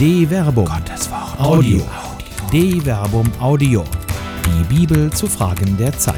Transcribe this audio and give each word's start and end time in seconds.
De 0.00 0.26
Verbum. 0.26 0.64
Gottes 0.64 1.10
Wort. 1.10 1.38
Audio. 1.38 1.82
De 2.50 2.80
Verbum 2.80 3.30
Audio. 3.38 3.84
Die 4.46 4.74
Bibel 4.74 5.12
zu 5.12 5.26
Fragen 5.26 5.76
der 5.76 5.92
Zeit. 5.92 6.16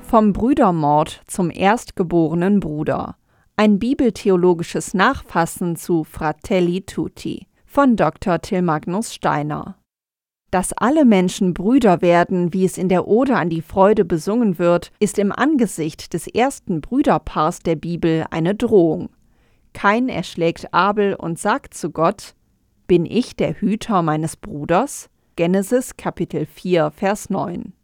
Vom 0.00 0.32
Brüdermord 0.32 1.20
zum 1.26 1.50
erstgeborenen 1.50 2.60
Bruder. 2.60 3.16
Ein 3.56 3.78
bibeltheologisches 3.78 4.94
Nachfassen 4.94 5.76
zu 5.76 6.04
Fratelli 6.04 6.80
Tutti 6.80 7.46
von 7.66 7.94
Dr. 7.96 8.40
Till 8.40 8.62
Magnus 8.62 9.12
Steiner. 9.12 9.76
Dass 10.50 10.72
alle 10.72 11.04
Menschen 11.04 11.52
Brüder 11.52 12.00
werden, 12.00 12.54
wie 12.54 12.64
es 12.64 12.78
in 12.78 12.88
der 12.88 13.06
Ode 13.06 13.36
an 13.36 13.50
die 13.50 13.60
Freude 13.60 14.06
besungen 14.06 14.58
wird, 14.58 14.90
ist 15.00 15.18
im 15.18 15.32
Angesicht 15.32 16.14
des 16.14 16.26
ersten 16.28 16.80
Brüderpaars 16.80 17.58
der 17.58 17.76
Bibel 17.76 18.24
eine 18.30 18.54
Drohung. 18.54 19.10
Kain 19.74 20.08
erschlägt 20.08 20.72
Abel 20.72 21.14
und 21.14 21.38
sagt 21.38 21.74
zu 21.74 21.90
Gott: 21.90 22.34
Bin 22.86 23.04
ich 23.04 23.36
der 23.36 23.60
Hüter 23.60 24.00
meines 24.00 24.36
Bruders? 24.36 25.10
Genesis 25.36 25.96
Kapitel 25.98 26.46
4, 26.46 26.90
Vers 26.92 27.28
9. 27.28 27.74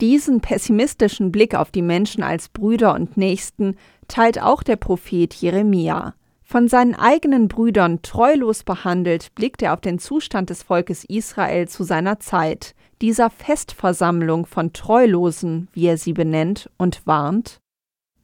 Diesen 0.00 0.40
pessimistischen 0.40 1.32
Blick 1.32 1.54
auf 1.54 1.70
die 1.70 1.82
Menschen 1.82 2.22
als 2.22 2.48
Brüder 2.48 2.94
und 2.94 3.16
Nächsten 3.16 3.76
teilt 4.08 4.40
auch 4.40 4.62
der 4.62 4.76
Prophet 4.76 5.32
Jeremia. 5.32 6.14
Von 6.42 6.68
seinen 6.68 6.94
eigenen 6.94 7.48
Brüdern 7.48 8.02
treulos 8.02 8.62
behandelt, 8.62 9.34
blickt 9.34 9.62
er 9.62 9.72
auf 9.72 9.80
den 9.80 9.98
Zustand 9.98 10.50
des 10.50 10.62
Volkes 10.62 11.04
Israel 11.04 11.66
zu 11.66 11.82
seiner 11.82 12.20
Zeit, 12.20 12.74
dieser 13.00 13.30
Festversammlung 13.30 14.44
von 14.44 14.74
Treulosen, 14.74 15.68
wie 15.72 15.86
er 15.86 15.96
sie 15.96 16.12
benennt, 16.12 16.68
und 16.76 17.06
warnt: 17.06 17.60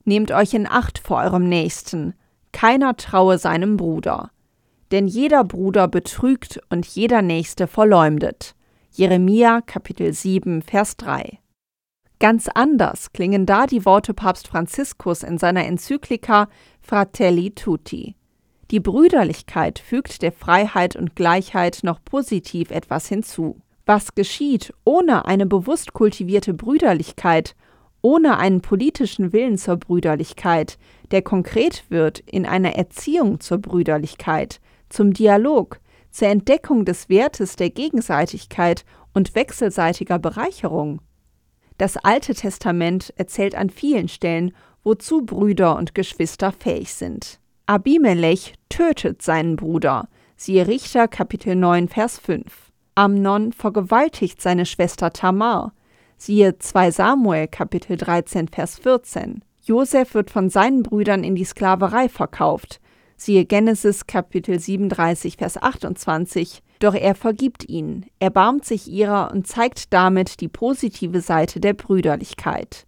Nehmt 0.04 0.30
euch 0.30 0.52
in 0.52 0.66
Acht 0.66 0.98
vor 0.98 1.22
eurem 1.22 1.48
Nächsten, 1.48 2.12
keiner 2.58 2.96
traue 2.96 3.38
seinem 3.38 3.76
Bruder. 3.76 4.32
Denn 4.90 5.06
jeder 5.06 5.44
Bruder 5.44 5.86
betrügt 5.86 6.58
und 6.70 6.86
jeder 6.86 7.22
Nächste 7.22 7.68
verleumdet. 7.68 8.56
Jeremia 8.90 9.60
Kapitel 9.60 10.12
7, 10.12 10.62
Vers 10.62 10.96
3. 10.96 11.38
Ganz 12.18 12.48
anders 12.52 13.12
klingen 13.12 13.46
da 13.46 13.68
die 13.68 13.84
Worte 13.84 14.12
Papst 14.12 14.48
Franziskus 14.48 15.22
in 15.22 15.38
seiner 15.38 15.66
Enzyklika 15.66 16.48
Fratelli 16.80 17.52
Tutti. 17.52 18.16
Die 18.72 18.80
Brüderlichkeit 18.80 19.78
fügt 19.78 20.22
der 20.22 20.32
Freiheit 20.32 20.96
und 20.96 21.14
Gleichheit 21.14 21.84
noch 21.84 22.02
positiv 22.04 22.72
etwas 22.72 23.06
hinzu. 23.06 23.60
Was 23.86 24.16
geschieht 24.16 24.74
ohne 24.84 25.26
eine 25.26 25.46
bewusst 25.46 25.92
kultivierte 25.92 26.54
Brüderlichkeit, 26.54 27.54
ohne 28.02 28.38
einen 28.38 28.60
politischen 28.60 29.32
Willen 29.32 29.58
zur 29.58 29.76
Brüderlichkeit, 29.76 30.78
der 31.10 31.22
konkret 31.22 31.84
wird 31.88 32.20
in 32.20 32.46
einer 32.46 32.74
Erziehung 32.76 33.40
zur 33.40 33.58
Brüderlichkeit, 33.58 34.60
zum 34.88 35.12
Dialog, 35.12 35.80
zur 36.10 36.28
Entdeckung 36.28 36.84
des 36.84 37.08
Wertes 37.08 37.56
der 37.56 37.70
Gegenseitigkeit 37.70 38.84
und 39.14 39.34
wechselseitiger 39.34 40.18
Bereicherung? 40.18 41.00
Das 41.76 41.96
Alte 41.96 42.34
Testament 42.34 43.12
erzählt 43.16 43.54
an 43.54 43.70
vielen 43.70 44.08
Stellen, 44.08 44.52
wozu 44.82 45.24
Brüder 45.24 45.76
und 45.76 45.94
Geschwister 45.94 46.52
fähig 46.52 46.94
sind. 46.94 47.38
Abimelech 47.66 48.54
tötet 48.68 49.22
seinen 49.22 49.56
Bruder. 49.56 50.08
Siehe 50.36 50.66
Richter 50.66 51.08
Kapitel 51.08 51.54
9 51.54 51.88
Vers 51.88 52.18
5. 52.18 52.44
Amnon 52.94 53.52
vergewaltigt 53.52 54.40
seine 54.40 54.66
Schwester 54.66 55.12
Tamar. 55.12 55.72
Siehe 56.20 56.58
2 56.58 56.90
Samuel 56.90 57.46
Kapitel 57.46 57.96
13 57.96 58.48
Vers 58.48 58.80
14. 58.80 59.40
Josef 59.62 60.14
wird 60.14 60.30
von 60.30 60.50
seinen 60.50 60.82
Brüdern 60.82 61.22
in 61.22 61.36
die 61.36 61.44
Sklaverei 61.44 62.08
verkauft. 62.08 62.80
Siehe 63.16 63.44
Genesis 63.44 64.08
Kapitel 64.08 64.58
37 64.58 65.36
Vers 65.36 65.62
28. 65.62 66.60
Doch 66.80 66.96
er 66.96 67.14
vergibt 67.14 67.68
ihnen, 67.68 68.04
erbarmt 68.18 68.64
sich 68.64 68.88
ihrer 68.88 69.30
und 69.32 69.46
zeigt 69.46 69.92
damit 69.92 70.40
die 70.40 70.48
positive 70.48 71.20
Seite 71.20 71.60
der 71.60 71.74
Brüderlichkeit. 71.74 72.84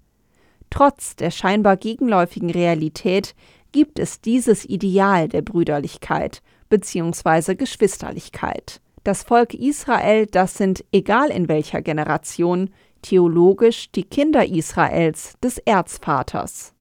Trotz 0.69 1.15
der 1.15 1.31
scheinbar 1.31 1.77
gegenläufigen 1.77 2.51
Realität 2.51 3.37
gibt 3.71 4.01
es 4.01 4.21
dieses 4.21 4.65
Ideal 4.65 5.29
der 5.29 5.43
Brüderlichkeit 5.43 6.43
bzw. 6.69 7.55
Geschwisterlichkeit. 7.55 8.81
Das 9.05 9.23
Volk 9.23 9.55
Israel, 9.55 10.27
das 10.27 10.55
sind, 10.55 10.85
egal 10.93 11.31
in 11.31 11.49
welcher 11.49 11.81
Generation, 11.81 12.71
theologisch 13.03 13.91
die 13.93 14.05
Kinder 14.05 14.47
Israels 14.47 15.35
des 15.43 15.59
Erzvaters. 15.59 16.75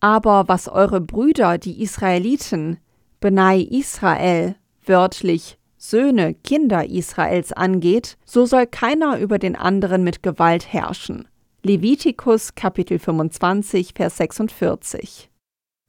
Aber 0.00 0.44
was 0.46 0.68
eure 0.68 1.00
Brüder, 1.00 1.58
die 1.58 1.82
Israeliten, 1.82 2.78
Benai 3.20 3.60
Israel, 3.60 4.56
wörtlich 4.84 5.58
Söhne, 5.76 6.34
Kinder 6.34 6.88
Israels 6.88 7.52
angeht, 7.52 8.16
so 8.24 8.46
soll 8.46 8.66
keiner 8.66 9.18
über 9.18 9.38
den 9.38 9.56
anderen 9.56 10.04
mit 10.04 10.22
Gewalt 10.22 10.72
herrschen. 10.72 11.28
Levitikus 11.62 12.54
Kapitel 12.54 12.98
25 12.98 13.94
Vers 13.94 14.16
46 14.18 15.30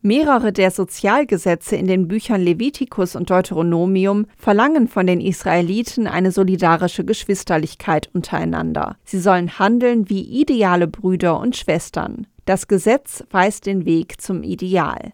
Mehrere 0.02 0.54
der 0.54 0.72
Sozialgesetze 0.72 1.76
in 1.76 1.86
den 1.86 2.08
Büchern 2.08 2.40
Levitikus 2.40 3.18
und 3.18 3.30
Deuteronomium 3.30 4.28
verlangen 4.38 4.88
von 4.88 5.06
den 5.06 5.20
Israeliten 5.20 6.08
eine 6.08 6.32
solidarische 6.32 7.04
Geschwisterlichkeit 7.04 8.10
untereinander. 8.14 8.96
Sie 9.04 9.20
sollen 9.20 9.60
handeln 9.60 10.10
wie 10.10 10.22
ideale 10.22 10.88
Brüder 10.88 11.38
und 11.38 11.58
Schwestern. 11.58 12.28
Das 12.46 12.70
Gesetz 12.70 13.26
weist 13.30 13.66
den 13.66 13.86
Weg 13.86 14.22
zum 14.22 14.42
Ideal. 14.42 15.12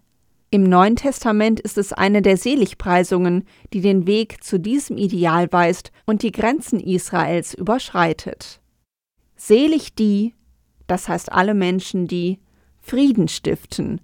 Im 0.51 0.61
Neuen 0.63 0.95
Testament 0.95 1.59
ist 1.59 1.79
es 1.79 1.91
eine 1.91 2.21
der 2.21 2.37
Seligpreisungen, 2.37 3.45
die 3.73 3.81
den 3.81 4.05
Weg 4.05 4.43
zu 4.43 4.59
diesem 4.59 4.97
Ideal 4.99 5.51
weist 5.51 5.91
und 6.05 6.21
die 6.21 6.31
Grenzen 6.31 6.79
Israels 6.79 7.55
überschreitet. 7.55 8.61
Selig 9.35 9.95
die, 9.95 10.35
das 10.85 11.09
heißt 11.09 11.31
alle 11.31 11.55
Menschen, 11.55 12.05
die 12.05 12.37
Frieden 12.79 13.27
stiften, 13.27 13.99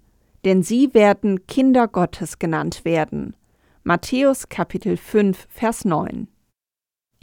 denn 0.45 0.63
sie 0.63 0.93
werden 0.93 1.45
Kinder 1.47 1.87
Gottes 1.87 2.39
genannt 2.39 2.85
werden. 2.85 3.35
Matthäus 3.83 4.49
Kapitel 4.49 4.97
5, 4.97 5.47
Vers 5.49 5.85
9. 5.85 6.27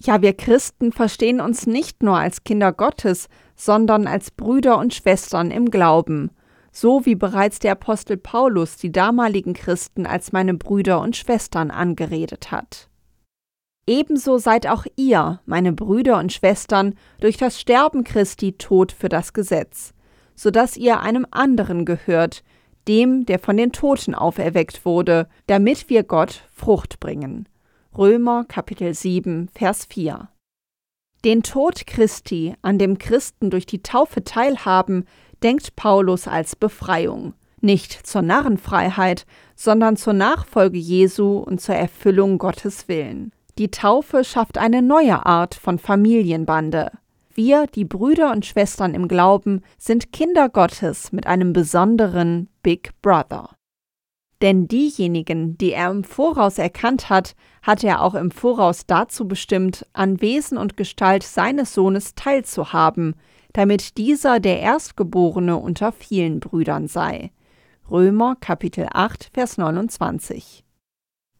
Ja, 0.00 0.22
wir 0.22 0.32
Christen 0.32 0.92
verstehen 0.92 1.40
uns 1.40 1.66
nicht 1.66 2.02
nur 2.02 2.16
als 2.16 2.44
Kinder 2.44 2.72
Gottes, 2.72 3.28
sondern 3.56 4.06
als 4.06 4.30
Brüder 4.30 4.78
und 4.78 4.94
Schwestern 4.94 5.50
im 5.50 5.70
Glauben, 5.70 6.30
so 6.70 7.04
wie 7.04 7.16
bereits 7.16 7.58
der 7.58 7.72
Apostel 7.72 8.16
Paulus 8.16 8.76
die 8.76 8.92
damaligen 8.92 9.54
Christen 9.54 10.06
als 10.06 10.32
meine 10.32 10.54
Brüder 10.54 11.00
und 11.00 11.16
Schwestern 11.16 11.72
angeredet 11.72 12.52
hat. 12.52 12.88
Ebenso 13.88 14.38
seid 14.38 14.66
auch 14.66 14.84
ihr, 14.96 15.40
meine 15.46 15.72
Brüder 15.72 16.18
und 16.18 16.32
Schwestern, 16.32 16.94
durch 17.20 17.36
das 17.36 17.58
Sterben 17.58 18.04
Christi 18.04 18.52
tot 18.52 18.92
für 18.92 19.08
das 19.08 19.32
Gesetz, 19.32 19.94
so 20.36 20.50
dass 20.50 20.76
ihr 20.76 21.00
einem 21.00 21.26
anderen 21.30 21.84
gehört, 21.84 22.44
dem, 22.88 23.26
der 23.26 23.38
von 23.38 23.56
den 23.56 23.72
Toten 23.72 24.14
auferweckt 24.14 24.84
wurde, 24.84 25.28
damit 25.46 25.88
wir 25.90 26.02
Gott 26.02 26.42
Frucht 26.52 26.98
bringen. 26.98 27.48
Römer 27.96 28.44
Kapitel 28.44 28.94
7, 28.94 29.48
Vers 29.54 29.86
4. 29.90 30.28
Den 31.24 31.42
Tod 31.42 31.86
Christi, 31.86 32.54
an 32.62 32.78
dem 32.78 32.98
Christen 32.98 33.50
durch 33.50 33.66
die 33.66 33.82
Taufe 33.82 34.24
teilhaben, 34.24 35.04
denkt 35.42 35.76
Paulus 35.76 36.28
als 36.28 36.56
Befreiung, 36.56 37.34
nicht 37.60 38.06
zur 38.06 38.22
Narrenfreiheit, 38.22 39.26
sondern 39.56 39.96
zur 39.96 40.12
Nachfolge 40.12 40.78
Jesu 40.78 41.38
und 41.38 41.60
zur 41.60 41.74
Erfüllung 41.74 42.38
Gottes 42.38 42.88
Willen. 42.88 43.32
Die 43.58 43.70
Taufe 43.70 44.22
schafft 44.22 44.58
eine 44.58 44.82
neue 44.82 45.26
Art 45.26 45.56
von 45.56 45.80
Familienbande. 45.80 46.92
Wir, 47.38 47.68
die 47.68 47.84
Brüder 47.84 48.32
und 48.32 48.46
Schwestern 48.46 48.94
im 48.94 49.06
Glauben, 49.06 49.60
sind 49.78 50.12
Kinder 50.12 50.48
Gottes 50.48 51.12
mit 51.12 51.28
einem 51.28 51.52
besonderen 51.52 52.48
Big 52.64 52.90
Brother. 53.00 53.50
Denn 54.42 54.66
diejenigen, 54.66 55.56
die 55.56 55.70
er 55.70 55.92
im 55.92 56.02
Voraus 56.02 56.58
erkannt 56.58 57.10
hat, 57.10 57.36
hat 57.62 57.84
er 57.84 58.02
auch 58.02 58.16
im 58.16 58.32
Voraus 58.32 58.86
dazu 58.88 59.28
bestimmt, 59.28 59.86
an 59.92 60.20
Wesen 60.20 60.58
und 60.58 60.76
Gestalt 60.76 61.22
seines 61.22 61.74
Sohnes 61.74 62.16
teilzuhaben, 62.16 63.14
damit 63.52 63.98
dieser 63.98 64.40
der 64.40 64.58
Erstgeborene 64.58 65.58
unter 65.58 65.92
vielen 65.92 66.40
Brüdern 66.40 66.88
sei. 66.88 67.30
Römer 67.88 68.34
Kapitel 68.40 68.88
8, 68.90 69.30
Vers 69.32 69.58
29. 69.58 70.64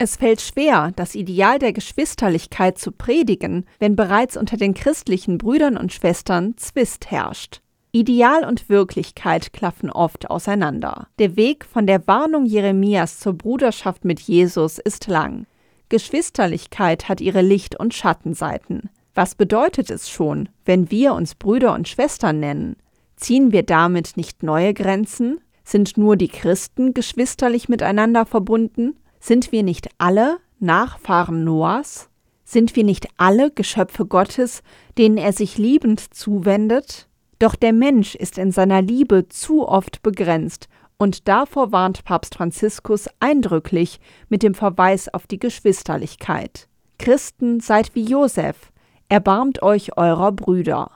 Es 0.01 0.15
fällt 0.15 0.41
schwer, 0.41 0.93
das 0.95 1.17
Ideal 1.17 1.59
der 1.59 1.73
Geschwisterlichkeit 1.73 2.79
zu 2.79 2.93
predigen, 2.93 3.67
wenn 3.81 3.97
bereits 3.97 4.37
unter 4.37 4.57
den 4.57 4.73
christlichen 4.73 5.39
Brüdern 5.39 5.77
und 5.77 5.93
Schwestern 5.93 6.57
Zwist 6.57 7.11
herrscht. 7.11 7.63
Ideal 7.91 8.45
und 8.45 8.69
Wirklichkeit 8.69 9.53
klaffen 9.53 9.91
oft 9.91 10.31
auseinander. 10.31 11.09
Der 11.19 11.35
Weg 11.35 11.65
von 11.65 11.89
der 11.89 12.07
Warnung 12.07 12.47
Jeremias 12.47 13.19
zur 13.19 13.33
Bruderschaft 13.33 14.05
mit 14.05 14.21
Jesus 14.21 14.79
ist 14.79 15.09
lang. 15.09 15.47
Geschwisterlichkeit 15.89 17.09
hat 17.09 17.21
ihre 17.21 17.43
Licht- 17.43 17.75
und 17.75 17.93
Schattenseiten. 17.93 18.91
Was 19.15 19.35
bedeutet 19.35 19.91
es 19.91 20.09
schon, 20.09 20.49
wenn 20.65 20.93
wir 20.93 21.15
uns 21.15 21.35
Brüder 21.35 21.75
und 21.75 21.89
Schwestern 21.89 22.39
nennen? 22.39 22.77
Ziehen 23.17 23.51
wir 23.51 23.65
damit 23.65 24.17
nicht 24.17 24.45
neue 24.45 24.75
Grenzen? 24.75 25.41
Sind 25.65 25.97
nur 25.97 26.17
die 26.17 26.29
Christen 26.29 26.95
geschwisterlich 26.95 27.69
miteinander 27.69 28.27
verbunden? 28.27 28.95
Sind 29.21 29.53
wir 29.53 29.63
nicht 29.63 29.89
alle 29.99 30.39
Nachfahren 30.61 31.45
Noahs? 31.45 32.09
Sind 32.45 32.77
wir 32.77 32.85
nicht 32.85 33.09
alle 33.17 33.51
Geschöpfe 33.51 34.07
Gottes, 34.07 34.63
denen 34.97 35.19
er 35.19 35.33
sich 35.33 35.59
liebend 35.59 36.15
zuwendet? 36.15 37.09
Doch 37.39 37.55
der 37.55 37.73
Mensch 37.73 38.15
ist 38.15 38.39
in 38.39 38.53
seiner 38.53 38.83
Liebe 38.83 39.29
zu 39.29 39.69
oft 39.69 40.03
begrenzt, 40.03 40.69
und 40.97 41.29
davor 41.29 41.71
warnt 41.71 42.05
Papst 42.05 42.35
Franziskus 42.35 43.09
eindrücklich 43.21 44.01
mit 44.29 44.43
dem 44.43 44.55
Verweis 44.55 45.13
auf 45.13 45.27
die 45.27 45.39
Geschwisterlichkeit. 45.39 46.69
Christen 46.99 47.61
seid 47.61 47.95
wie 47.95 48.03
Josef, 48.03 48.73
erbarmt 49.09 49.63
euch 49.63 49.97
eurer 49.97 50.33
Brüder. 50.33 50.91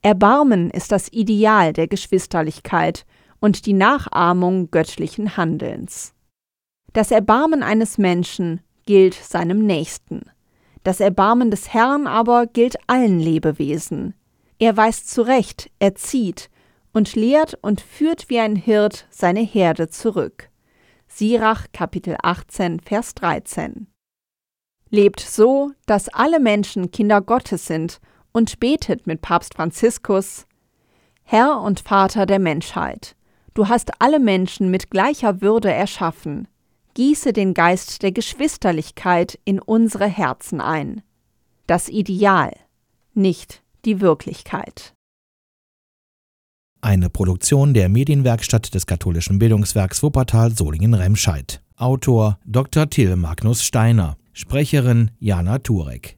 Erbarmen 0.00 0.70
ist 0.70 0.92
das 0.92 1.12
Ideal 1.12 1.72
der 1.72 1.88
Geschwisterlichkeit 1.88 3.04
und 3.40 3.66
die 3.66 3.74
Nachahmung 3.74 4.70
göttlichen 4.70 5.36
Handelns. 5.36 6.14
Das 6.96 7.10
Erbarmen 7.10 7.62
eines 7.62 7.98
Menschen 7.98 8.62
gilt 8.86 9.12
seinem 9.12 9.58
Nächsten. 9.66 10.30
Das 10.82 10.98
Erbarmen 10.98 11.50
des 11.50 11.74
Herrn 11.74 12.06
aber 12.06 12.46
gilt 12.46 12.76
allen 12.86 13.20
Lebewesen. 13.20 14.14
Er 14.58 14.78
weist 14.78 15.10
zurecht, 15.10 15.70
erzieht 15.78 16.48
und 16.94 17.14
lehrt 17.14 17.58
und 17.60 17.82
führt 17.82 18.30
wie 18.30 18.38
ein 18.38 18.56
Hirt 18.56 19.06
seine 19.10 19.40
Herde 19.40 19.90
zurück. 19.90 20.48
Sirach 21.06 21.66
Kapitel 21.74 22.16
18 22.22 22.80
Vers 22.80 23.14
13. 23.14 23.88
Lebt 24.88 25.20
so, 25.20 25.72
dass 25.84 26.08
alle 26.08 26.40
Menschen 26.40 26.92
Kinder 26.92 27.20
Gottes 27.20 27.66
sind 27.66 28.00
und 28.32 28.58
betet 28.58 29.06
mit 29.06 29.20
Papst 29.20 29.52
Franziskus 29.52 30.46
Herr 31.24 31.60
und 31.60 31.80
Vater 31.80 32.24
der 32.24 32.38
Menschheit, 32.38 33.16
du 33.52 33.68
hast 33.68 34.00
alle 34.00 34.18
Menschen 34.18 34.70
mit 34.70 34.90
gleicher 34.90 35.42
Würde 35.42 35.70
erschaffen 35.70 36.48
gieße 36.96 37.34
den 37.34 37.52
Geist 37.52 38.02
der 38.02 38.10
Geschwisterlichkeit 38.10 39.38
in 39.44 39.60
unsere 39.60 40.06
Herzen 40.06 40.62
ein. 40.62 41.02
Das 41.66 41.90
Ideal, 41.90 42.52
nicht 43.12 43.62
die 43.84 44.00
Wirklichkeit. 44.00 44.94
Eine 46.80 47.10
Produktion 47.10 47.74
der 47.74 47.90
Medienwerkstatt 47.90 48.74
des 48.74 48.86
katholischen 48.86 49.38
Bildungswerks 49.38 50.02
Wuppertal 50.02 50.52
Solingen-Remscheid. 50.52 51.60
Autor 51.76 52.38
Dr. 52.46 52.88
Till 52.88 53.16
Magnus 53.16 53.62
Steiner. 53.62 54.16
Sprecherin 54.32 55.10
Jana 55.18 55.58
Turek. 55.58 56.14